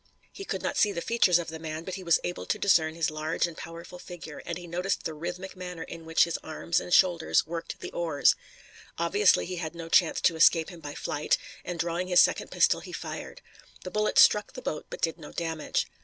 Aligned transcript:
He 0.33 0.45
could 0.45 0.63
not 0.63 0.77
see 0.77 0.91
the 0.91 0.99
features 0.99 1.37
of 1.37 1.49
the 1.49 1.59
man, 1.59 1.83
but 1.83 1.93
he 1.93 2.03
was 2.03 2.19
able 2.23 2.47
to 2.47 2.57
discern 2.57 2.95
his 2.95 3.11
large 3.11 3.45
and 3.45 3.55
powerful 3.55 3.99
figure, 3.99 4.41
and 4.47 4.57
he 4.57 4.65
noticed 4.65 5.03
the 5.03 5.13
rhythmic 5.13 5.55
manner 5.55 5.83
in 5.83 6.05
which 6.05 6.23
his 6.23 6.39
arms 6.41 6.79
and 6.79 6.91
shoulders 6.91 7.45
worked 7.45 7.75
at 7.75 7.81
the 7.81 7.91
oars. 7.91 8.33
Obviously 8.97 9.45
he 9.45 9.57
had 9.57 9.75
no 9.75 9.89
chance 9.89 10.19
to 10.21 10.35
escape 10.35 10.69
him 10.71 10.79
by 10.79 10.95
flight, 10.95 11.37
and 11.63 11.77
drawing 11.77 12.07
his 12.07 12.19
second 12.19 12.49
pistol 12.49 12.79
he 12.79 12.91
fired. 12.91 13.43
The 13.83 13.91
bullet 13.91 14.17
struck 14.17 14.53
the 14.53 14.61
boat 14.63 14.87
but 14.89 15.01
did 15.01 15.19
no 15.19 15.31
damage. 15.31 15.85